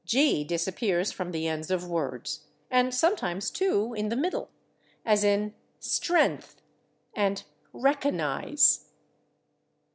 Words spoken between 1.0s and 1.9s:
from the ends of